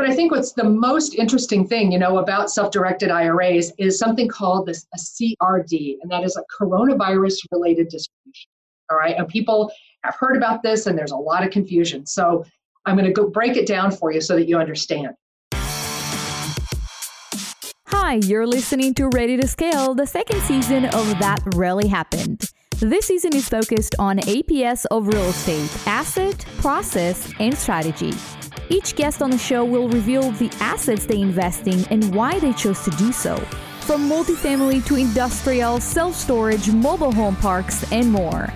[0.00, 4.28] But I think what's the most interesting thing, you know, about self-directed IRAs is something
[4.28, 8.48] called this a CRD, and that is a coronavirus-related distribution.
[8.90, 9.70] All right, and people
[10.02, 12.06] have heard about this, and there's a lot of confusion.
[12.06, 12.46] So
[12.86, 15.10] I'm going to go break it down for you so that you understand.
[17.88, 22.50] Hi, you're listening to Ready to Scale, the second season of That Really Happened.
[22.78, 28.14] This season is focused on APS of real estate, asset, process, and strategy.
[28.72, 32.52] Each guest on the show will reveal the assets they invest in and why they
[32.52, 33.36] chose to do so.
[33.80, 38.48] From multifamily to industrial, self storage, mobile home parks, and more.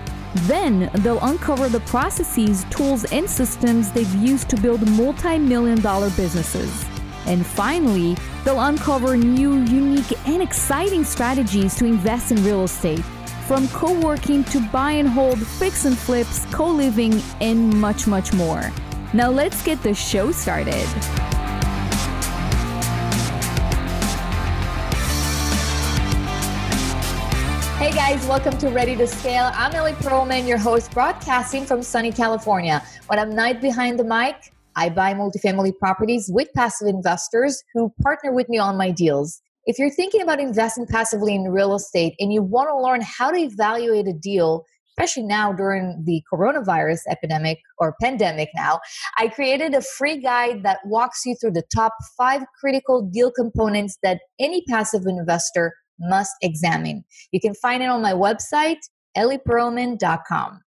[0.47, 6.09] Then they'll uncover the processes, tools, and systems they've used to build multi million dollar
[6.11, 6.85] businesses.
[7.25, 13.03] And finally, they'll uncover new, unique, and exciting strategies to invest in real estate,
[13.47, 18.31] from co working to buy and hold, fix and flips, co living, and much, much
[18.31, 18.71] more.
[19.15, 20.73] Now, let's get the show started.
[27.77, 29.51] Hey guys, welcome to Ready to Scale.
[29.53, 32.83] I'm Ellie Perlman, your host, broadcasting from sunny California.
[33.07, 34.35] When I'm night behind the mic,
[34.75, 39.41] I buy multifamily properties with passive investors who partner with me on my deals.
[39.63, 43.31] If you're thinking about investing passively in real estate and you want to learn how
[43.31, 44.65] to evaluate a deal,
[44.97, 48.79] especially now during the coronavirus epidemic or pandemic now,
[49.17, 53.97] I created a free guide that walks you through the top five critical deal components
[54.03, 57.03] that any passive investor must examine.
[57.31, 58.79] You can find it on my website,
[59.17, 60.61] ellieperlman.com.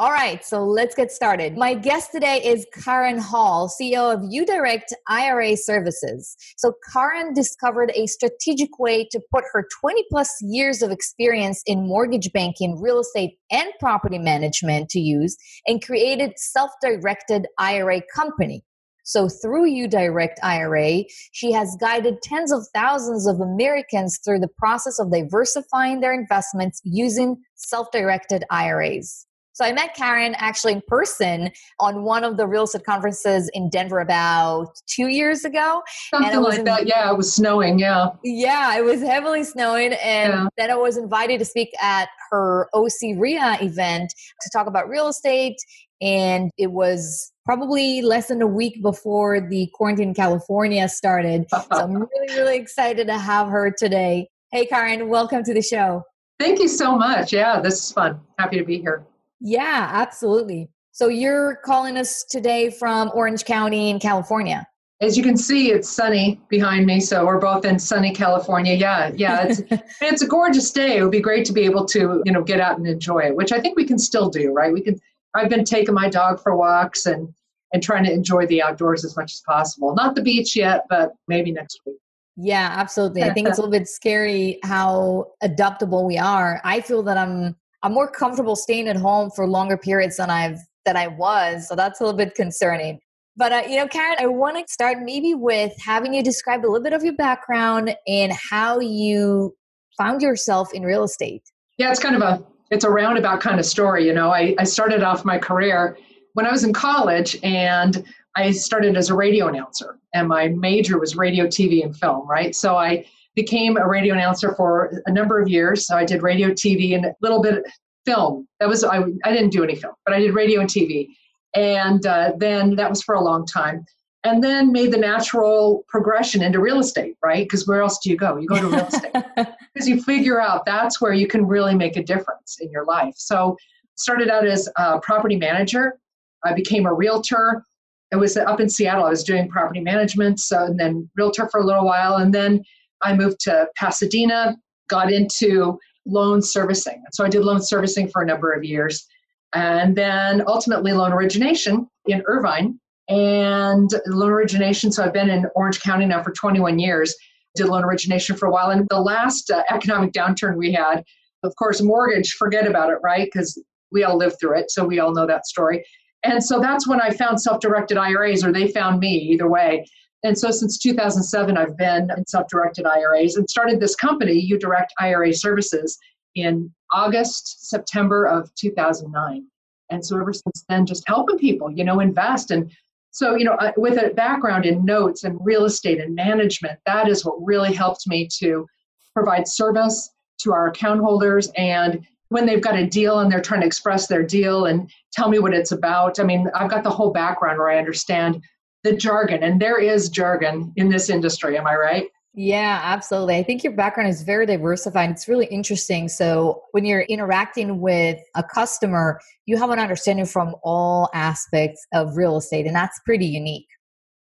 [0.00, 1.58] All right, so let's get started.
[1.58, 6.38] My guest today is Karen Hall, CEO of UDirect IRA Services.
[6.56, 11.86] So, Karen discovered a strategic way to put her 20 plus years of experience in
[11.86, 18.64] mortgage banking, real estate, and property management to use and created self-directed IRA company.
[19.04, 24.98] So through UDirect IRA, she has guided tens of thousands of Americans through the process
[24.98, 29.26] of diversifying their investments using self-directed IRAs.
[29.60, 31.50] So I met Karen actually in person
[31.80, 35.82] on one of the real estate conferences in Denver about two years ago.
[36.08, 36.86] Something like in, that.
[36.86, 37.78] Yeah, it was snowing.
[37.78, 38.08] Yeah.
[38.24, 39.92] Yeah, it was heavily snowing.
[39.92, 40.46] And yeah.
[40.56, 45.08] then I was invited to speak at her OC REIA event to talk about real
[45.08, 45.56] estate.
[46.00, 51.44] And it was probably less than a week before the quarantine in California started.
[51.50, 54.30] so I'm really, really excited to have her today.
[54.52, 56.04] Hey, Karen, welcome to the show.
[56.38, 57.34] Thank you so much.
[57.34, 58.18] Yeah, this is fun.
[58.38, 59.04] Happy to be here.
[59.40, 60.70] Yeah, absolutely.
[60.92, 64.66] So you're calling us today from Orange County in California.
[65.00, 68.74] As you can see, it's sunny behind me, so we're both in sunny California.
[68.74, 69.62] Yeah, yeah, it's
[70.02, 70.98] it's a gorgeous day.
[70.98, 73.34] It would be great to be able to, you know, get out and enjoy it,
[73.34, 74.70] which I think we can still do, right?
[74.70, 75.00] We can.
[75.34, 77.32] I've been taking my dog for walks and
[77.72, 79.94] and trying to enjoy the outdoors as much as possible.
[79.94, 81.96] Not the beach yet, but maybe next week.
[82.36, 83.22] Yeah, absolutely.
[83.22, 86.60] I think it's a little bit scary how adaptable we are.
[86.64, 90.58] I feel that I'm I'm more comfortable staying at home for longer periods than I've
[90.84, 91.68] than I was.
[91.68, 93.00] So that's a little bit concerning.
[93.36, 96.68] But uh, you know, Karen, I want to start maybe with having you describe a
[96.68, 99.54] little bit of your background and how you
[99.96, 101.42] found yourself in real estate.
[101.78, 104.06] Yeah, it's kind of a it's a roundabout kind of story.
[104.06, 105.98] You know, I, I started off my career
[106.34, 108.04] when I was in college and
[108.36, 112.54] I started as a radio announcer and my major was radio, TV, and film, right?
[112.54, 113.04] So I
[113.34, 115.86] became a radio announcer for a number of years.
[115.86, 117.64] So I did radio, TV, and a little bit
[118.04, 118.46] film.
[118.58, 119.02] That was I.
[119.24, 121.08] I didn't do any film, but I did radio and TV,
[121.54, 123.84] and uh, then that was for a long time.
[124.22, 127.46] And then made the natural progression into real estate, right?
[127.46, 128.36] Because where else do you go?
[128.36, 129.12] You go to real estate
[129.74, 133.14] because you figure out that's where you can really make a difference in your life.
[133.16, 133.56] So
[133.94, 135.98] started out as a property manager.
[136.44, 137.64] I became a realtor.
[138.12, 139.04] It was up in Seattle.
[139.04, 142.62] I was doing property management, so and then realtor for a little while, and then
[143.02, 144.56] I moved to Pasadena,
[144.88, 147.02] got into loan servicing.
[147.12, 149.06] So I did loan servicing for a number of years.
[149.54, 152.78] And then ultimately loan origination in Irvine
[153.08, 154.92] and loan origination.
[154.92, 157.14] So I've been in Orange County now for 21 years,
[157.56, 158.70] did loan origination for a while.
[158.70, 161.02] And the last uh, economic downturn we had,
[161.42, 163.28] of course, mortgage, forget about it, right?
[163.32, 163.60] Because
[163.90, 164.70] we all lived through it.
[164.70, 165.84] So we all know that story.
[166.22, 169.86] And so that's when I found self directed IRAs, or they found me, either way.
[170.22, 174.88] And so since 2007, I've been in self directed IRAs and started this company, UDirect
[174.98, 175.98] IRA Services,
[176.34, 179.46] in August, September of 2009.
[179.90, 182.50] And so ever since then, just helping people, you know, invest.
[182.50, 182.70] And
[183.10, 187.08] so, you know, uh, with a background in notes and real estate and management, that
[187.08, 188.66] is what really helped me to
[189.14, 190.10] provide service
[190.42, 191.50] to our account holders.
[191.56, 195.28] And when they've got a deal and they're trying to express their deal and tell
[195.28, 198.42] me what it's about, I mean, I've got the whole background where I understand
[198.82, 201.58] the jargon, and there is jargon in this industry.
[201.58, 202.06] Am I right?
[202.32, 203.36] Yeah, absolutely.
[203.36, 205.10] I think your background is very diversified.
[205.10, 206.08] It's really interesting.
[206.08, 212.16] So, when you're interacting with a customer, you have an understanding from all aspects of
[212.16, 213.66] real estate, and that's pretty unique.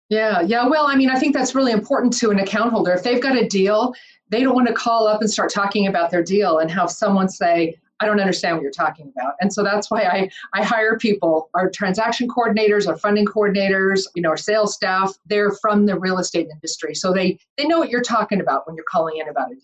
[0.10, 0.68] Yeah, yeah.
[0.68, 2.94] Well, I mean, I think that's really important to an account holder.
[2.94, 3.94] If they've got a deal,
[4.30, 7.30] they don't want to call up and start talking about their deal and have someone
[7.30, 9.34] say, I don't understand what you're talking about.
[9.42, 14.22] And so that's why I, I hire people, our transaction coordinators, our funding coordinators, you
[14.22, 16.96] know, our sales staff, they're from the real estate industry.
[16.96, 19.64] So they they know what you're talking about when you're calling in about a deal.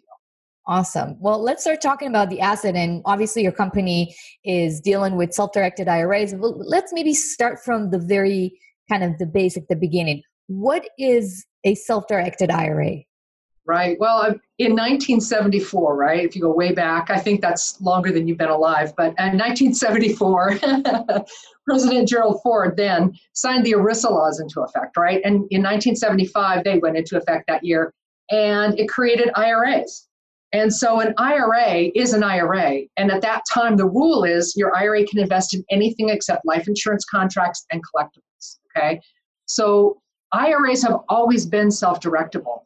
[0.67, 1.15] Awesome.
[1.19, 2.75] Well, let's start talking about the asset.
[2.75, 6.33] And obviously, your company is dealing with self directed IRAs.
[6.37, 8.59] Let's maybe start from the very
[8.89, 10.23] kind of the basic, the beginning.
[10.47, 13.03] What is a self directed IRA?
[13.67, 13.97] Right.
[13.99, 18.27] Well, um, in 1974, right, if you go way back, I think that's longer than
[18.27, 20.59] you've been alive, but uh, in 1974,
[21.67, 25.19] President Gerald Ford then signed the ERISA laws into effect, right?
[25.25, 27.91] And in 1975, they went into effect that year,
[28.29, 30.07] and it created IRAs.
[30.53, 32.83] And so an IRA is an IRA.
[32.97, 36.67] And at that time, the rule is your IRA can invest in anything except life
[36.67, 38.59] insurance contracts and collectibles.
[38.77, 39.01] Okay.
[39.47, 40.01] So
[40.31, 42.61] IRAs have always been self directable,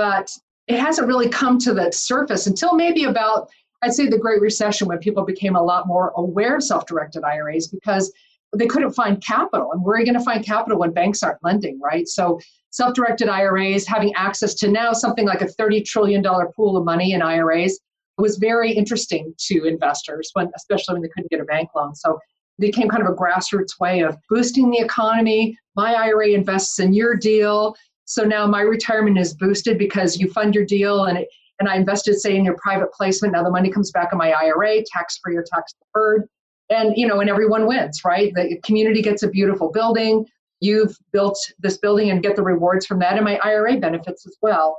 [0.00, 0.34] but
[0.66, 3.50] it hasn't really come to the surface until maybe about,
[3.82, 7.22] I'd say, the Great Recession when people became a lot more aware of self directed
[7.22, 8.10] IRAs because
[8.56, 9.72] they couldn't find capital.
[9.72, 12.08] And where are you going to find capital when banks aren't lending, right?
[12.08, 16.24] So self directed IRAs, having access to now something like a $30 trillion
[16.56, 17.78] pool of money in IRAs
[18.16, 21.94] was very interesting to investors, when, especially when they couldn't get a bank loan.
[21.94, 22.18] So
[22.58, 25.58] it became kind of a grassroots way of boosting the economy.
[25.76, 27.76] My IRA invests in your deal.
[28.10, 31.28] So now my retirement is boosted because you fund your deal and it,
[31.60, 33.34] and I invested, say, in your private placement.
[33.34, 36.28] Now the money comes back in my IRA, tax free or tax deferred.
[36.70, 38.32] And you know, and everyone wins, right?
[38.34, 40.26] The community gets a beautiful building.
[40.58, 44.36] You've built this building and get the rewards from that, and my IRA benefits as
[44.42, 44.76] well.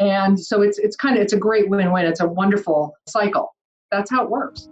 [0.00, 2.04] And so it's it's kind of it's a great win-win.
[2.04, 3.54] It's a wonderful cycle.
[3.92, 4.68] That's how it works.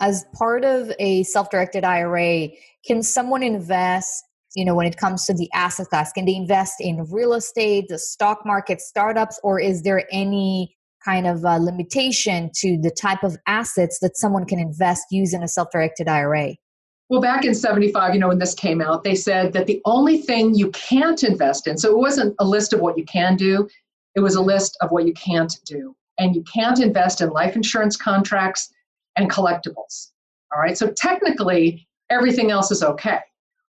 [0.00, 2.48] As part of a self-directed IRA,
[2.86, 4.24] can someone invest,
[4.56, 7.86] you know, when it comes to the asset class, can they invest in real estate,
[7.88, 13.22] the stock market, startups, or is there any kind of uh, limitation to the type
[13.22, 16.54] of assets that someone can invest using a self-directed IRA?
[17.08, 20.18] Well, back in 75, you know, when this came out, they said that the only
[20.18, 23.66] thing you can't invest in, so it wasn't a list of what you can do,
[24.14, 25.94] it was a list of what you can't do.
[26.18, 28.70] And you can't invest in life insurance contracts,
[29.18, 30.12] and collectibles.
[30.54, 33.18] All right, so technically everything else is okay.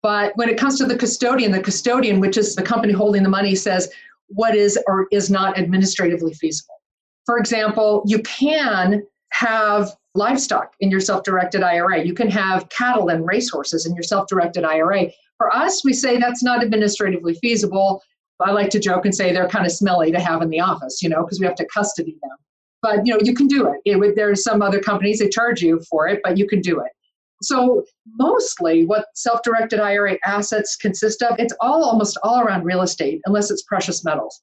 [0.04, 3.30] But when it comes to the custodian, the custodian, which is the company holding the
[3.30, 3.90] money, says
[4.28, 6.76] what is or is not administratively feasible.
[7.26, 12.04] For example, you can have livestock in your self directed IRA.
[12.04, 15.08] You can have cattle and racehorses in your self directed IRA.
[15.38, 18.02] For us, we say that's not administratively feasible.
[18.42, 21.02] I like to joke and say they're kind of smelly to have in the office,
[21.02, 22.38] you know, because we have to custody them
[22.86, 23.82] but you know you can do it.
[23.84, 26.80] it would, there's some other companies they charge you for it, but you can do
[26.80, 26.92] it.
[27.42, 27.84] So
[28.16, 33.50] mostly what self-directed IRA assets consist of, it's all almost all around real estate, unless
[33.50, 34.40] it's precious metals.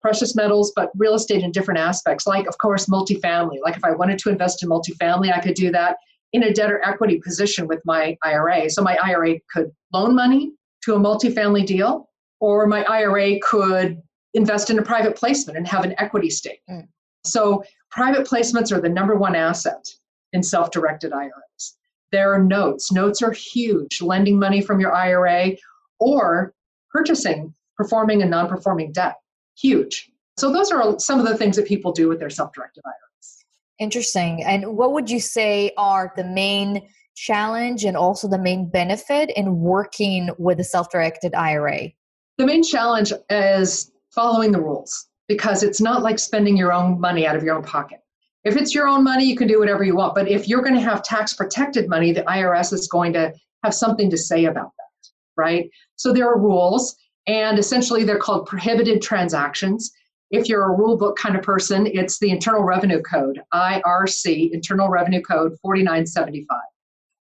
[0.00, 3.58] Precious metals, but real estate in different aspects, like of course multifamily.
[3.62, 5.98] Like if I wanted to invest in multifamily, I could do that
[6.32, 8.70] in a debtor equity position with my IRA.
[8.70, 10.50] So my IRA could loan money
[10.84, 12.08] to a multifamily deal,
[12.40, 14.00] or my IRA could
[14.32, 16.62] invest in a private placement and have an equity stake.
[16.70, 16.88] Mm.
[17.24, 19.86] So private placements are the number one asset
[20.32, 21.76] in self directed IRAs.
[22.10, 22.92] There are notes.
[22.92, 25.52] Notes are huge, lending money from your IRA
[25.98, 26.52] or
[26.90, 29.16] purchasing performing and non performing debt.
[29.58, 30.10] Huge.
[30.38, 33.44] So, those are some of the things that people do with their self directed IRAs.
[33.78, 34.42] Interesting.
[34.42, 39.60] And what would you say are the main challenge and also the main benefit in
[39.60, 41.90] working with a self directed IRA?
[42.38, 47.26] The main challenge is following the rules because it's not like spending your own money
[47.26, 48.00] out of your own pocket.
[48.44, 50.14] If it's your own money, you can do whatever you want.
[50.14, 53.32] But if you're going to have tax protected money, the IRS is going to
[53.64, 55.08] have something to say about that,
[55.38, 55.70] right?
[55.96, 56.94] So there are rules,
[57.26, 59.90] and essentially they're called prohibited transactions.
[60.30, 64.90] If you're a rule book kind of person, it's the Internal Revenue Code, IRC, Internal
[64.90, 66.58] Revenue Code 4975.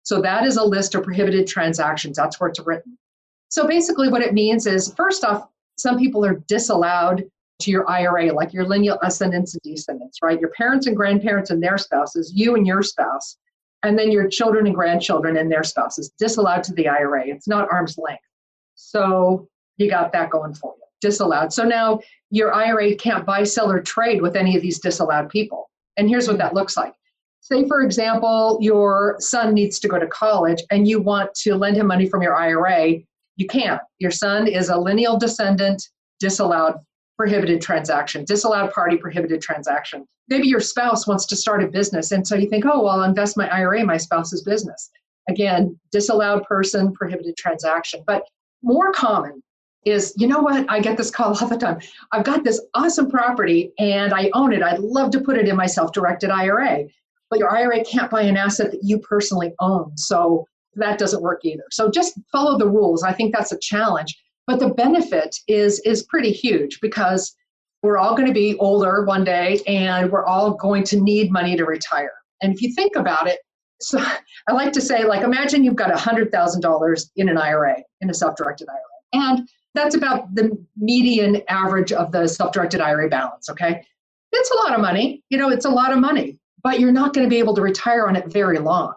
[0.02, 2.16] So that is a list of prohibited transactions.
[2.16, 2.98] That's where it's written.
[3.48, 5.46] So basically, what it means is first off,
[5.78, 7.24] some people are disallowed
[7.62, 10.40] to your IRA, like your lineal ascendants and descendants, right?
[10.40, 13.36] Your parents and grandparents and their spouses, you and your spouse,
[13.82, 17.26] and then your children and grandchildren and their spouses, disallowed to the IRA.
[17.26, 18.22] It's not arm's length.
[18.74, 21.52] So you got that going for you, disallowed.
[21.52, 22.00] So now
[22.30, 25.70] your IRA can't buy, sell, or trade with any of these disallowed people.
[25.96, 26.94] And here's what that looks like
[27.42, 31.76] Say, for example, your son needs to go to college and you want to lend
[31.76, 33.00] him money from your IRA.
[33.34, 33.80] You can't.
[33.98, 35.82] Your son is a lineal descendant,
[36.20, 36.76] disallowed
[37.22, 40.04] prohibited transaction, disallowed party prohibited transaction.
[40.26, 43.08] Maybe your spouse wants to start a business, and so you think, oh, well, I'll
[43.08, 44.90] invest my IRA in my spouse's business.
[45.28, 48.02] Again, disallowed person, prohibited transaction.
[48.08, 48.24] But
[48.64, 49.40] more common
[49.84, 50.66] is, you know what?
[50.68, 51.78] I get this call all the time.
[52.10, 54.64] I've got this awesome property and I own it.
[54.64, 56.86] I'd love to put it in my self directed IRA,
[57.30, 59.96] but your IRA can't buy an asset that you personally own.
[59.96, 61.66] So that doesn't work either.
[61.70, 63.04] So just follow the rules.
[63.04, 64.20] I think that's a challenge.
[64.46, 67.34] But the benefit is is pretty huge because
[67.82, 71.56] we're all going to be older one day and we're all going to need money
[71.56, 72.12] to retire.
[72.40, 73.40] And if you think about it,
[73.80, 73.98] so
[74.48, 78.36] I like to say, like, imagine you've got $100,000 in an IRA, in a self
[78.36, 79.24] directed IRA.
[79.24, 83.84] And that's about the median average of the self directed IRA balance, okay?
[84.32, 85.22] It's a lot of money.
[85.30, 87.62] You know, it's a lot of money, but you're not going to be able to
[87.62, 88.94] retire on it very long.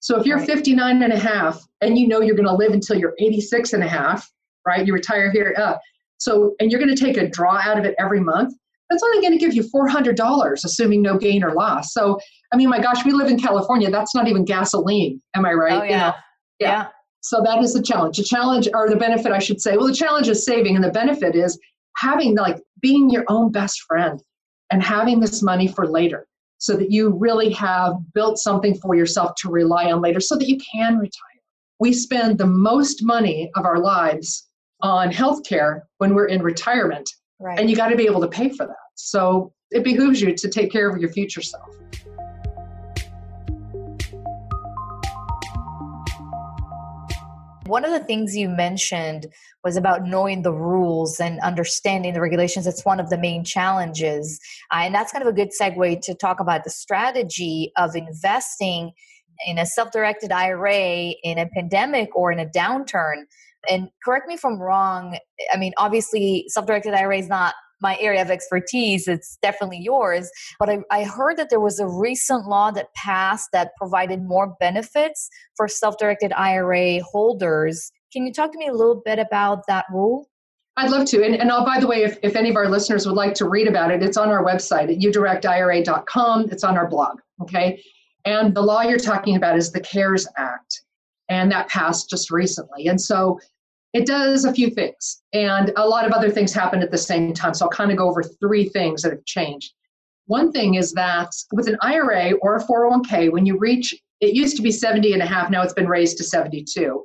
[0.00, 0.46] So if you're right.
[0.46, 3.82] 59 and a half and you know you're going to live until you're 86 and
[3.82, 4.30] a half,
[4.66, 4.86] right?
[4.86, 5.54] You retire here.
[5.56, 5.76] Uh,
[6.18, 8.54] so, and you're going to take a draw out of it every month.
[8.90, 11.92] That's only going to give you $400, assuming no gain or loss.
[11.92, 12.18] So,
[12.52, 13.90] I mean, my gosh, we live in California.
[13.90, 15.20] That's not even gasoline.
[15.34, 15.72] Am I right?
[15.72, 15.90] Oh, yeah.
[15.90, 15.96] You know?
[15.96, 16.12] yeah.
[16.60, 16.88] yeah.
[17.20, 18.18] So that is the challenge.
[18.18, 19.76] The challenge, or the benefit, I should say.
[19.76, 21.58] Well, the challenge is saving, and the benefit is
[21.96, 24.22] having, like, being your own best friend
[24.70, 26.26] and having this money for later
[26.58, 30.48] so that you really have built something for yourself to rely on later so that
[30.48, 31.10] you can retire.
[31.80, 34.45] We spend the most money of our lives
[34.82, 37.08] on healthcare when we're in retirement.
[37.40, 37.58] Right.
[37.58, 38.76] And you got to be able to pay for that.
[38.94, 41.68] So it behooves you to take care of your future self.
[47.66, 49.26] One of the things you mentioned
[49.64, 52.64] was about knowing the rules and understanding the regulations.
[52.66, 54.38] It's one of the main challenges.
[54.72, 58.92] Uh, and that's kind of a good segue to talk about the strategy of investing
[59.46, 63.24] in a self directed IRA in a pandemic or in a downturn.
[63.70, 65.18] And correct me if I'm wrong.
[65.52, 69.06] I mean, obviously, self directed IRA is not my area of expertise.
[69.06, 70.30] It's definitely yours.
[70.58, 74.54] But I, I, heard that there was a recent law that passed that provided more
[74.60, 77.90] benefits for self directed IRA holders.
[78.12, 80.28] Can you talk to me a little bit about that rule?
[80.78, 81.24] I'd love to.
[81.24, 83.48] And, and oh, by the way, if, if any of our listeners would like to
[83.48, 86.50] read about it, it's on our website at udirectira.com.
[86.50, 87.18] It's on our blog.
[87.40, 87.82] Okay.
[88.26, 90.82] And the law you're talking about is the CARES Act.
[91.28, 92.88] And that passed just recently.
[92.88, 93.40] And so
[93.96, 97.32] it does a few things, and a lot of other things happen at the same
[97.32, 97.54] time.
[97.54, 99.72] So I'll kind of go over three things that have changed.
[100.26, 104.54] One thing is that with an IRA or a 401k, when you reach, it used
[104.56, 107.04] to be 70 and a half, now it's been raised to 72.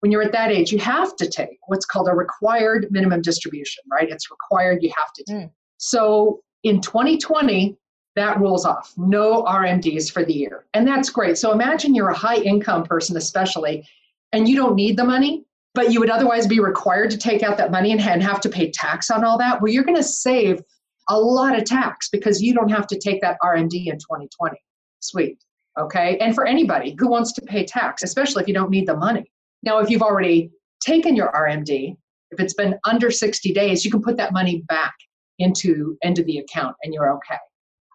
[0.00, 3.84] When you're at that age, you have to take what's called a required minimum distribution,
[3.92, 4.08] right?
[4.08, 5.36] It's required, you have to take.
[5.36, 5.50] Mm.
[5.76, 7.76] So in 2020,
[8.16, 8.94] that rules off.
[8.96, 10.64] No RMDs for the year.
[10.72, 11.36] And that's great.
[11.36, 13.86] So imagine you're a high income person, especially,
[14.32, 17.56] and you don't need the money but you would otherwise be required to take out
[17.58, 20.60] that money and have to pay tax on all that, well, you're going to save
[21.08, 24.56] a lot of tax because you don't have to take that RMD in 2020.
[25.00, 25.38] Sweet.
[25.78, 26.18] Okay.
[26.18, 29.30] And for anybody who wants to pay tax, especially if you don't need the money.
[29.62, 30.50] Now, if you've already
[30.80, 31.96] taken your RMD,
[32.30, 34.94] if it's been under 60 days, you can put that money back
[35.38, 37.38] into, into the account and you're okay.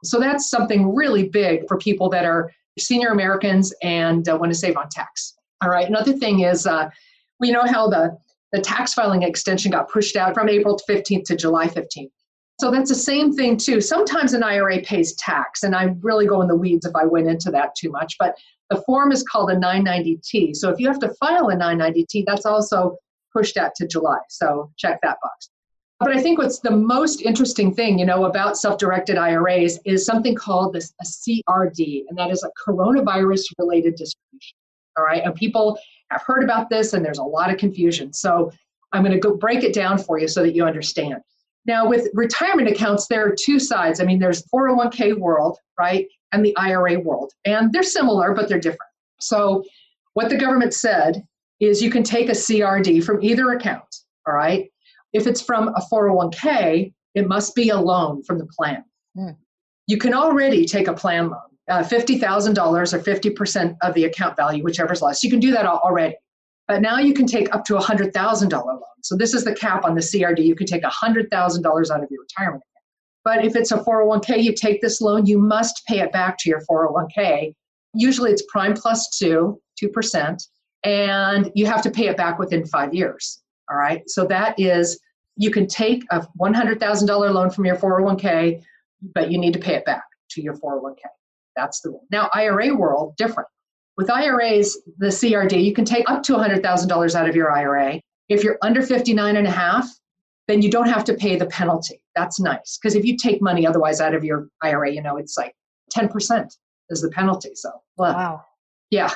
[0.04, 4.58] So that's something really big for people that are senior Americans and uh, want to
[4.58, 5.36] save on tax.
[5.64, 5.88] All right.
[5.88, 6.90] Another thing is uh,
[7.40, 8.18] we know how the,
[8.52, 12.12] the tax filing extension got pushed out from April 15th to July 15th.
[12.60, 13.82] So that's the same thing too.
[13.82, 17.28] Sometimes an IRA pays tax, and I really go in the weeds if I went
[17.28, 18.36] into that too much, but
[18.70, 20.56] the form is called a 990T.
[20.56, 22.98] So if you have to file a 990T, that's also
[23.34, 24.20] pushed out to July.
[24.30, 25.50] So check that box.
[26.00, 30.36] But I think what's the most interesting thing, you know, about self-directed IRAs is something
[30.36, 34.58] called this a CRD, and that is a coronavirus-related distribution.
[34.98, 35.78] All right, and people
[36.12, 38.14] have heard about this and there's a lot of confusion.
[38.14, 38.52] So
[38.92, 41.16] I'm going to go break it down for you so that you understand.
[41.66, 44.00] Now, with retirement accounts, there are two sides.
[44.00, 48.60] I mean, there's 401k world, right, and the IRA world, and they're similar, but they're
[48.60, 48.92] different.
[49.20, 49.64] So,
[50.14, 51.24] what the government said
[51.60, 53.84] is you can take a CRD from either account,
[54.28, 54.70] all right?
[55.14, 58.84] If it's from a 401k, it must be a loan from the plan.
[59.18, 59.36] Mm.
[59.88, 64.64] You can already take a plan loan uh, $50,000 or 50% of the account value,
[64.64, 65.24] whichever's less.
[65.24, 66.16] You can do that already.
[66.68, 68.80] But now you can take up to a $100,000 loan.
[69.02, 70.44] So this is the cap on the CRD.
[70.44, 71.32] You can take $100,000
[71.92, 72.64] out of your retirement.
[73.24, 76.50] But if it's a 401k, you take this loan, you must pay it back to
[76.50, 77.54] your 401k.
[77.94, 80.48] Usually it's prime plus two, 2%,
[80.84, 83.42] and you have to pay it back within five years.
[83.70, 84.08] All right.
[84.08, 85.00] So that is,
[85.38, 88.62] you can take a $100,000 loan from your 401k,
[89.14, 90.98] but you need to pay it back to your 401k.
[91.56, 92.06] That's the rule.
[92.12, 93.50] Now, IRA world, different.
[93.98, 98.02] With IRAs, the CRD, you can take up to $100,000 out of your IRA.
[98.28, 99.88] If you're under 59 and a half,
[100.48, 102.02] then you don't have to pay the penalty.
[102.16, 102.78] That's nice.
[102.78, 105.56] Because if you take money otherwise out of your IRA, you know, it's like
[105.94, 106.56] 10%
[106.90, 107.56] is the penalty.
[107.56, 108.46] So, well, wow.
[108.92, 109.12] Yeah.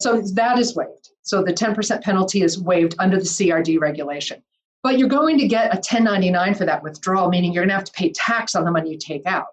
[0.00, 1.10] So that is waived.
[1.22, 4.42] So the 10% penalty is waived under the CRD regulation.
[4.82, 7.84] But you're going to get a 1099 for that withdrawal, meaning you're going to have
[7.84, 9.46] to pay tax on the money you take out.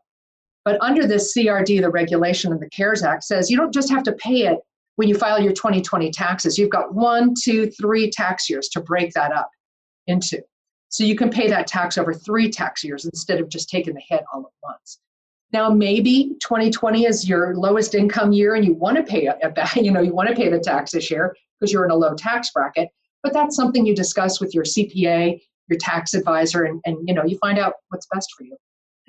[0.69, 4.03] But under this CRD, the regulation of the CARES Act says you don't just have
[4.03, 4.59] to pay it
[4.97, 6.59] when you file your 2020 taxes.
[6.59, 9.49] You've got one, two, three tax years to break that up
[10.05, 10.43] into.
[10.89, 14.03] So you can pay that tax over three tax years instead of just taking the
[14.07, 14.99] hit all at once.
[15.51, 19.35] Now, maybe 2020 is your lowest income year and you want to pay a,
[19.75, 22.13] you know, you want to pay the tax this year because you're in a low
[22.13, 22.89] tax bracket,
[23.23, 27.25] but that's something you discuss with your CPA, your tax advisor, and, and you know,
[27.25, 28.55] you find out what's best for you.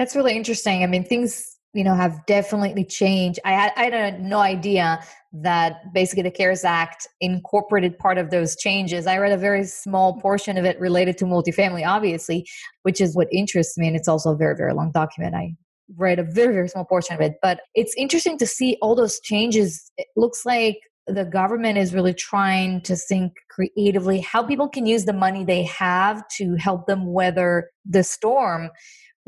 [0.01, 0.83] That's really interesting.
[0.83, 3.39] I mean, things you know have definitely changed.
[3.45, 4.99] I had I had no idea
[5.35, 9.07] that basically the CARES Act incorporated part of those changes.
[9.07, 12.47] I read a very small portion of it related to multifamily, obviously,
[12.83, 15.35] which is what interests me, and it's also a very very long document.
[15.35, 15.55] I
[15.99, 19.21] read a very very small portion of it, but it's interesting to see all those
[19.21, 19.93] changes.
[19.99, 25.05] It looks like the government is really trying to think creatively how people can use
[25.05, 28.71] the money they have to help them weather the storm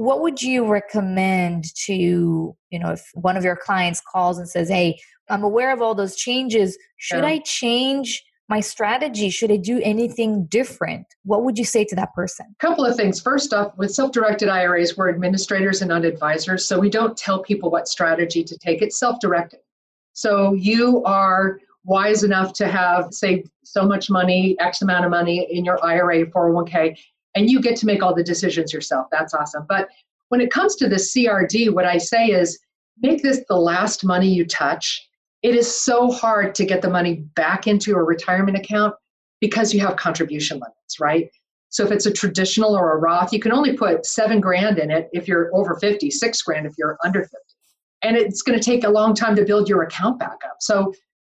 [0.03, 4.69] what would you recommend to you know if one of your clients calls and says
[4.69, 4.99] hey
[5.31, 6.77] i'm aware of all those changes.
[6.97, 9.31] Should i change my strategy?
[9.31, 11.07] Should i do anything different?
[11.25, 12.47] What would you say to that person?
[12.61, 13.21] A couple of things.
[13.21, 17.71] First off with self-directed iras we're administrators and not advisors so we don't tell people
[17.71, 18.83] what strategy to take.
[18.83, 19.61] It's self-directed.
[20.15, 25.47] So you are wise enough to have saved so much money, X amount of money
[25.51, 26.97] in your IRA, 401k,
[27.35, 29.07] and you get to make all the decisions yourself.
[29.11, 29.67] That's awesome.
[29.69, 29.89] But
[30.29, 32.59] when it comes to the CRD, what I say is
[33.01, 35.09] make this the last money you touch.
[35.43, 38.95] It is so hard to get the money back into a retirement account
[39.41, 41.29] because you have contribution limits, right?
[41.69, 44.91] So if it's a traditional or a Roth, you can only put seven grand in
[44.91, 47.37] it if you're over 50, six grand if you're under 50.
[48.03, 50.57] And it's going to take a long time to build your account back up.
[50.61, 50.93] So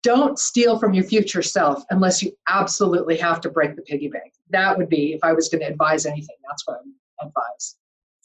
[0.06, 4.32] don't steal from your future self unless you absolutely have to break the piggy bank.
[4.50, 7.74] That would be, if I was going to advise anything, that's what I would advise.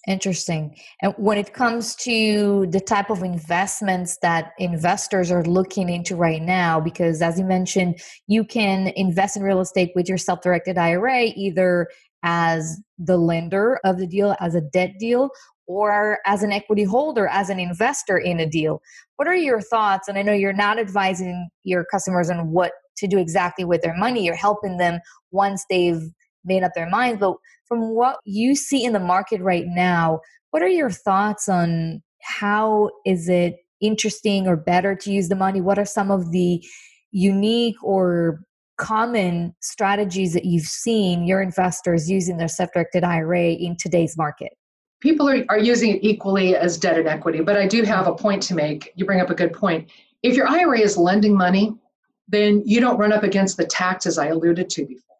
[0.07, 0.75] Interesting.
[1.01, 6.41] And when it comes to the type of investments that investors are looking into right
[6.41, 10.77] now, because as you mentioned, you can invest in real estate with your self directed
[10.77, 11.87] IRA either
[12.23, 15.31] as the lender of the deal, as a debt deal,
[15.71, 18.81] or as an equity holder, as an investor in a deal.
[19.15, 20.09] What are your thoughts?
[20.09, 23.95] And I know you're not advising your customers on what to do exactly with their
[23.95, 24.99] money, you're helping them
[25.31, 26.01] once they've
[26.43, 27.19] made up their minds.
[27.19, 27.35] But
[27.67, 30.19] from what you see in the market right now,
[30.51, 35.61] what are your thoughts on how is it interesting or better to use the money?
[35.61, 36.61] What are some of the
[37.11, 38.41] unique or
[38.77, 44.51] common strategies that you've seen your investors using their self-directed IRA in today's market?
[45.01, 48.15] People are, are using it equally as debt and equity, but I do have a
[48.15, 48.91] point to make.
[48.95, 49.89] You bring up a good point.
[50.23, 51.73] If your IRA is lending money,
[52.27, 55.15] then you don't run up against the taxes I alluded to before.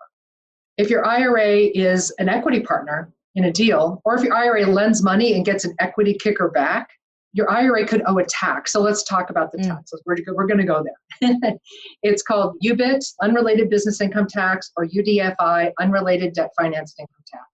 [0.78, 5.04] If your IRA is an equity partner in a deal, or if your IRA lends
[5.04, 6.90] money and gets an equity kicker back,
[7.34, 8.74] your IRA could owe a tax.
[8.74, 9.68] So let's talk about the mm.
[9.68, 10.02] taxes.
[10.06, 11.54] We're, we're going to go there.
[12.04, 17.51] it's called UBIT, Unrelated Business Income Tax, or UDFI, Unrelated Debt Financed Income Tax.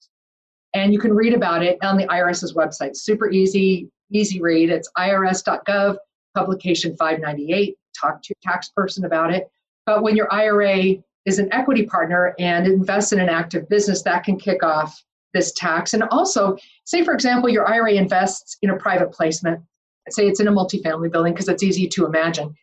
[0.73, 2.95] And you can read about it on the IRS's website.
[2.95, 4.69] Super easy, easy read.
[4.69, 5.97] It's irs.gov,
[6.35, 7.75] publication 598.
[7.99, 9.47] Talk to your tax person about it.
[9.85, 14.23] But when your IRA is an equity partner and invests in an active business, that
[14.23, 15.01] can kick off
[15.33, 15.93] this tax.
[15.93, 19.61] And also, say, for example, your IRA invests in a private placement.
[20.09, 22.55] Say it's in a multifamily building because it's easy to imagine.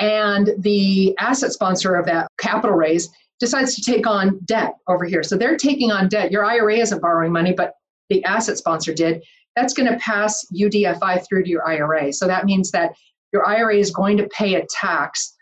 [0.00, 3.08] And the asset sponsor of that capital raise
[3.40, 5.22] decides to take on debt over here.
[5.22, 6.32] So they're taking on debt.
[6.32, 7.74] Your IRA isn't borrowing money, but
[8.08, 9.22] the asset sponsor did.
[9.54, 12.12] That's going to pass UDFI through to your IRA.
[12.12, 12.92] So that means that
[13.32, 15.34] your IRA is going to pay a tax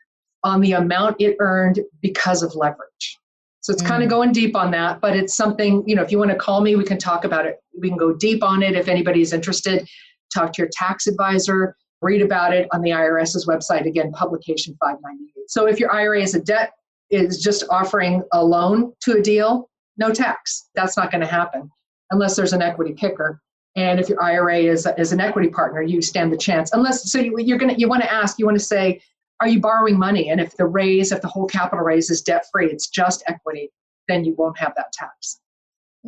[0.44, 3.18] on the amount it earned because of leverage.
[3.60, 3.88] So it's mm.
[3.88, 6.36] kind of going deep on that, but it's something, you know, if you want to
[6.36, 7.56] call me, we can talk about it.
[7.78, 9.88] We can go deep on it if anybody's interested.
[10.32, 13.86] Talk to your tax advisor, read about it on the IRS's website.
[13.86, 15.50] Again, publication 598.
[15.50, 16.72] So if your IRA is a debt
[17.10, 20.68] is just offering a loan to a deal, no tax.
[20.74, 21.70] That's not going to happen
[22.10, 23.40] unless there's an equity kicker.
[23.76, 26.70] And if your IRA is, is an equity partner, you stand the chance.
[26.72, 29.00] Unless, so you, you're to, you want to ask, you want to say,
[29.40, 30.30] are you borrowing money?
[30.30, 33.70] And if the raise, if the whole capital raise is debt free, it's just equity,
[34.08, 35.40] then you won't have that tax.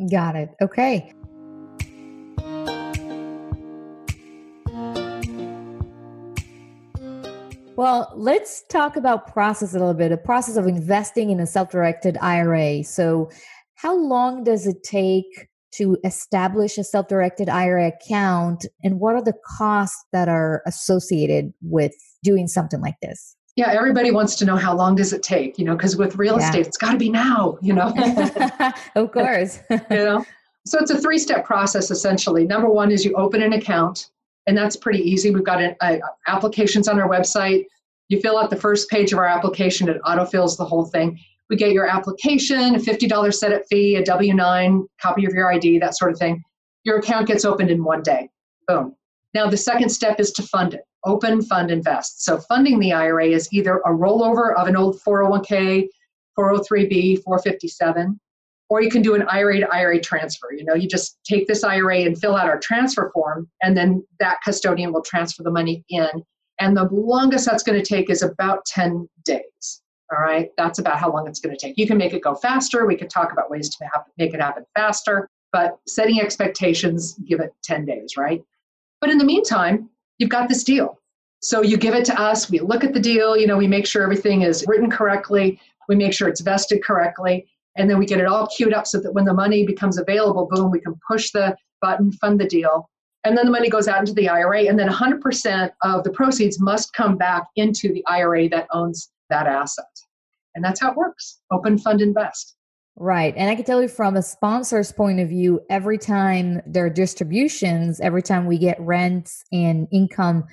[0.09, 0.55] Got it.
[0.61, 1.13] Okay.
[7.79, 10.09] Well, let's talk about process a little bit.
[10.09, 12.83] The process of investing in a self-directed IRA.
[12.83, 13.29] So,
[13.75, 19.35] how long does it take to establish a self-directed IRA account and what are the
[19.57, 23.37] costs that are associated with doing something like this?
[23.55, 26.37] Yeah, everybody wants to know how long does it take, you know, because with real
[26.37, 26.47] yeah.
[26.47, 27.93] estate, it's got to be now, you know.
[28.95, 29.61] of course.
[29.69, 30.25] you know.
[30.65, 32.45] So it's a three-step process essentially.
[32.45, 34.09] Number 1 is you open an account
[34.49, 35.29] and that's pretty easy.
[35.29, 37.65] We've got a, a, applications on our website.
[38.07, 41.19] You fill out the first page of our application, it autofills the whole thing.
[41.51, 45.77] We get your application, a $50 setup fee, a W 9, copy of your ID,
[45.79, 46.43] that sort of thing.
[46.83, 48.29] Your account gets opened in one day.
[48.67, 48.95] Boom.
[49.35, 52.23] Now, the second step is to fund it open, fund, invest.
[52.23, 55.87] So, funding the IRA is either a rollover of an old 401k,
[56.37, 58.19] 403b, 457,
[58.69, 60.53] or you can do an IRA to IRA transfer.
[60.53, 64.05] You know, you just take this IRA and fill out our transfer form, and then
[64.19, 66.09] that custodian will transfer the money in.
[66.59, 69.81] And the longest that's going to take is about 10 days.
[70.11, 71.77] All right, that's about how long it's going to take.
[71.77, 72.87] You can make it go faster.
[72.87, 73.85] We could talk about ways to
[74.17, 78.41] make it happen faster, but setting expectations, give it 10 days, right?
[79.01, 80.99] But in the meantime, you've got this deal.
[81.41, 83.85] So you give it to us, we look at the deal, you know, we make
[83.85, 87.47] sure everything is written correctly, we make sure it's vested correctly,
[87.79, 90.47] and then we get it all queued up so that when the money becomes available,
[90.51, 92.89] boom, we can push the button, fund the deal,
[93.23, 96.59] and then the money goes out into the IRA, and then 100% of the proceeds
[96.59, 99.85] must come back into the IRA that owns that asset.
[100.55, 102.55] And that's how it works open, fund, invest.
[102.95, 103.33] Right.
[103.37, 106.89] And I can tell you from a sponsor's point of view, every time there are
[106.89, 110.43] distributions, every time we get rents and income,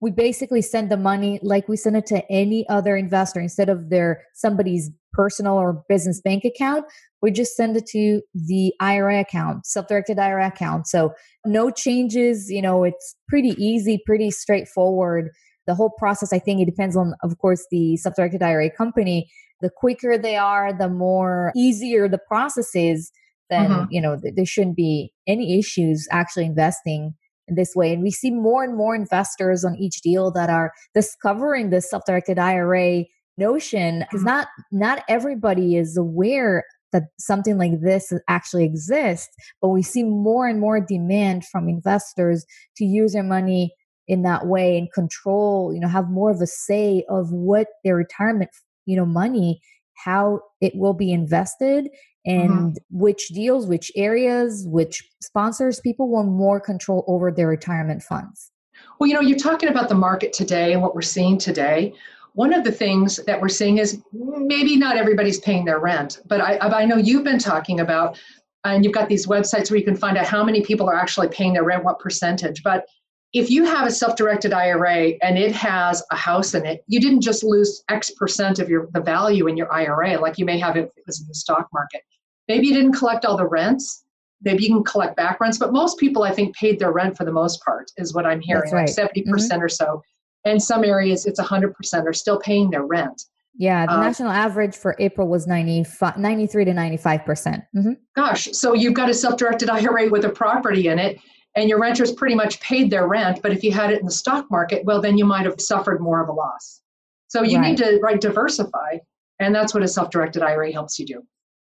[0.00, 3.88] we basically send the money like we send it to any other investor instead of
[3.88, 6.84] their somebody's personal or business bank account
[7.22, 11.12] we just send it to the ira account self-directed ira account so
[11.46, 15.30] no changes you know it's pretty easy pretty straightforward
[15.66, 19.26] the whole process i think it depends on of course the self-directed ira company
[19.62, 23.10] the quicker they are the more easier the process is
[23.48, 23.84] then mm-hmm.
[23.90, 27.14] you know there shouldn't be any issues actually investing
[27.48, 27.92] in this way.
[27.92, 32.38] And we see more and more investors on each deal that are discovering this self-directed
[32.38, 33.04] IRA
[33.38, 34.28] notion because mm-hmm.
[34.28, 40.46] not not everybody is aware that something like this actually exists, but we see more
[40.46, 42.46] and more demand from investors
[42.76, 43.74] to use their money
[44.08, 47.96] in that way and control, you know, have more of a say of what their
[47.96, 48.50] retirement,
[48.86, 49.60] you know, money,
[49.94, 51.88] how it will be invested
[52.26, 52.40] Mm-hmm.
[52.40, 52.98] and mm-hmm.
[52.98, 58.50] which deals, which areas, which sponsors, people want more control over their retirement funds.
[58.98, 61.94] Well, you know, you're talking about the market today and what we're seeing today.
[62.36, 66.42] One of the things that we're seeing is maybe not everybody's paying their rent, but
[66.42, 68.20] I, I know you've been talking about,
[68.64, 71.28] and you've got these websites where you can find out how many people are actually
[71.28, 72.62] paying their rent, what percentage.
[72.62, 72.84] But
[73.32, 77.22] if you have a self-directed IRA and it has a house in it, you didn't
[77.22, 80.76] just lose X percent of your the value in your IRA like you may have
[80.76, 82.02] if it was in the stock market.
[82.48, 84.04] Maybe you didn't collect all the rents.
[84.42, 87.24] Maybe you can collect back rents, but most people, I think, paid their rent for
[87.24, 88.86] the most part, is what I'm hearing, right.
[88.86, 89.62] like 70% mm-hmm.
[89.62, 90.02] or so.
[90.46, 93.22] In some areas, it's 100% are still paying their rent.
[93.58, 97.24] Yeah, the uh, national average for April was 95, 93 to 95%.
[97.24, 97.92] percent mm-hmm.
[98.14, 101.18] Gosh, so you've got a self directed IRA with a property in it,
[101.56, 103.40] and your renters pretty much paid their rent.
[103.42, 106.00] But if you had it in the stock market, well, then you might have suffered
[106.00, 106.82] more of a loss.
[107.28, 107.70] So you right.
[107.70, 108.98] need to right, diversify,
[109.40, 111.22] and that's what a self directed IRA helps you do.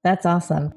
[0.05, 0.73] That's awesome.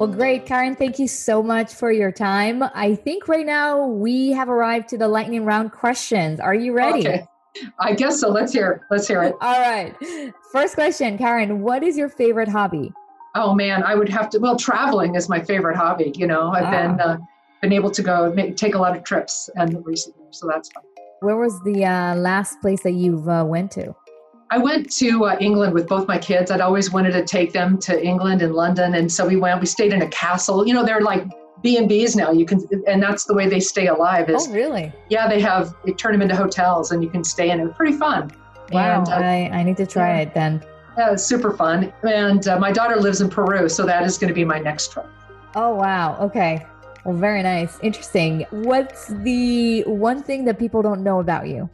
[0.00, 0.76] Well, great, Karen.
[0.76, 2.62] Thank you so much for your time.
[2.74, 6.40] I think right now we have arrived to the lightning round questions.
[6.40, 7.06] Are you ready?
[7.06, 7.26] Okay.
[7.78, 8.30] I guess so.
[8.30, 8.80] Let's hear it.
[8.90, 9.34] Let's hear it.
[9.42, 9.94] All right.
[10.52, 12.90] First question, Karen, what is your favorite hobby?
[13.34, 16.50] Oh man, I would have to well, traveling is my favorite hobby, you know.
[16.50, 17.18] I've been uh,
[17.60, 20.82] been able to go make, take a lot of trips and recently, so that's fun.
[21.20, 23.94] Where was the uh, last place that you've uh, went to?
[24.52, 26.50] I went to uh, England with both my kids.
[26.50, 29.60] I'd always wanted to take them to England and London, and so we went.
[29.60, 30.66] We stayed in a castle.
[30.66, 31.24] You know, they're like
[31.62, 32.32] B and B's now.
[32.32, 34.28] You can, and that's the way they stay alive.
[34.28, 34.92] Is, oh, really?
[35.08, 35.72] Yeah, they have.
[35.84, 37.60] They turn them into hotels, and you can stay in.
[37.60, 38.32] It was pretty fun.
[38.72, 40.22] Wow, and, uh, I, I need to try yeah.
[40.22, 40.64] it then.
[40.98, 41.92] Yeah, it's super fun.
[42.02, 44.90] And uh, my daughter lives in Peru, so that is going to be my next
[44.90, 45.06] trip.
[45.54, 46.18] Oh wow!
[46.22, 46.66] Okay,
[47.04, 47.78] well, very nice.
[47.82, 48.46] Interesting.
[48.50, 51.70] What's the one thing that people don't know about you?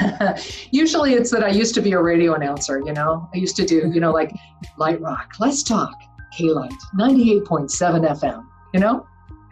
[0.70, 3.28] Usually it's that I used to be a radio announcer, you know.
[3.34, 4.32] I used to do, you know, like
[4.78, 5.94] Light Rock, Let's Talk,
[6.36, 7.70] K Light, 98.7
[8.20, 9.06] FM, you know?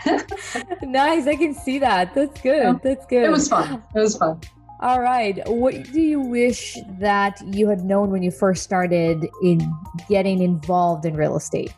[0.82, 1.26] nice.
[1.26, 2.14] I can see that.
[2.14, 2.62] That's good.
[2.62, 2.78] Yeah.
[2.82, 3.24] That's good.
[3.24, 3.82] It was fun.
[3.94, 4.40] It was fun.
[4.80, 5.46] All right.
[5.46, 9.70] What do you wish that you had known when you first started in
[10.08, 11.74] getting involved in real estate?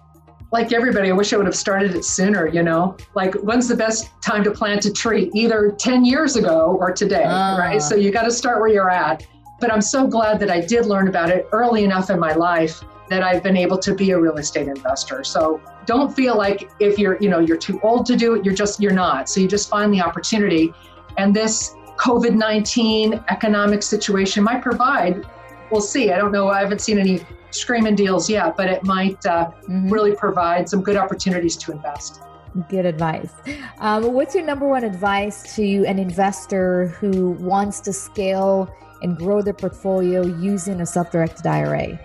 [0.53, 2.95] Like everybody, I wish I would have started it sooner, you know?
[3.15, 5.31] Like, when's the best time to plant a tree?
[5.35, 7.81] Either 10 years ago or today, right?
[7.81, 7.99] So ah.
[7.99, 9.27] you got to start where you're at.
[9.61, 12.83] But I'm so glad that I did learn about it early enough in my life
[13.09, 15.25] that I've been able to be a real estate investor.
[15.25, 18.55] So don't feel like if you're, you know, you're too old to do it, you're
[18.55, 19.31] just, you're not.
[19.31, 20.75] So you just find the opportunity.
[21.17, 25.25] And this COVID 19 economic situation might provide,
[25.71, 26.13] we'll see.
[26.13, 26.49] I don't know.
[26.49, 27.21] I haven't seen any
[27.55, 29.91] screaming deals yet, but it might uh, mm-hmm.
[29.91, 32.21] really provide some good opportunities to invest.
[32.69, 33.33] Good advice.
[33.79, 39.41] Um, what's your number one advice to an investor who wants to scale and grow
[39.41, 41.99] their portfolio using a self directed IRA?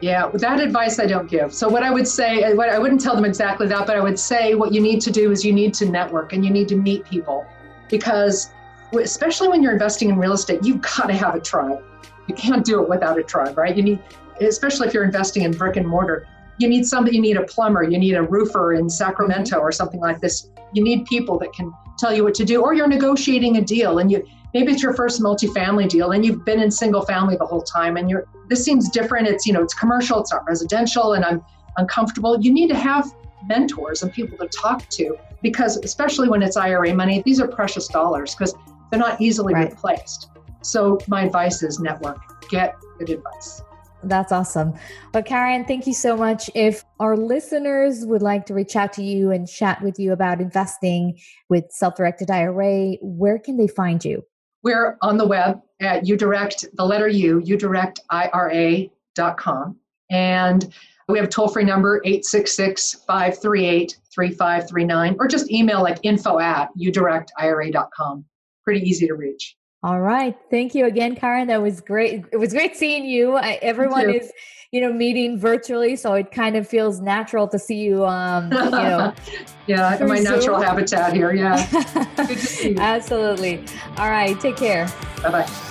[0.00, 1.52] Yeah, that advice I don't give.
[1.52, 4.18] So what I would say, what I wouldn't tell them exactly that, but I would
[4.18, 6.76] say what you need to do is you need to network and you need to
[6.76, 7.46] meet people
[7.90, 8.50] because
[8.92, 11.82] especially when you're investing in real estate, you've got to have a tribe.
[12.26, 13.76] You can't do it without a tribe, right?
[13.76, 14.00] You need
[14.40, 16.26] especially if you're investing in brick and mortar,
[16.58, 20.00] you need somebody, you need a plumber, you need a roofer in Sacramento or something
[20.00, 20.48] like this.
[20.72, 23.98] You need people that can tell you what to do, or you're negotiating a deal
[23.98, 27.46] and you maybe it's your first multifamily deal and you've been in single family the
[27.46, 29.26] whole time and you're this seems different.
[29.26, 31.42] It's you know, it's commercial, it's not residential, and I'm
[31.76, 32.40] uncomfortable.
[32.40, 33.12] You need to have
[33.46, 37.88] mentors and people to talk to because especially when it's IRA money, these are precious
[37.88, 38.54] dollars because
[38.90, 39.70] they're not easily right.
[39.70, 40.28] replaced.
[40.62, 42.18] So my advice is network.
[42.48, 43.62] Get good advice.
[44.08, 44.74] That's awesome.
[45.12, 46.50] But Karen, thank you so much.
[46.54, 50.40] If our listeners would like to reach out to you and chat with you about
[50.40, 54.22] investing with self directed IRA, where can they find you?
[54.62, 59.76] We're on the web at udirect, the letter U, udirectira.com.
[60.10, 60.74] And
[61.08, 66.68] we have a toll free number, 866 538 3539, or just email like info at
[66.78, 68.24] udirectira.com.
[68.64, 69.56] Pretty easy to reach.
[69.84, 70.34] All right.
[70.50, 71.48] Thank you again, Karen.
[71.48, 72.24] That was great.
[72.32, 73.34] It was great seeing you.
[73.34, 74.14] I, everyone you.
[74.14, 74.32] is,
[74.72, 78.02] you know, meeting virtually, so it kind of feels natural to see you.
[78.06, 79.12] Um, you know,
[79.66, 80.24] yeah, my Zoom.
[80.24, 81.34] natural habitat here.
[81.34, 81.68] Yeah.
[82.78, 83.62] Absolutely.
[83.98, 84.40] All right.
[84.40, 84.90] Take care.
[85.22, 85.70] Bye bye.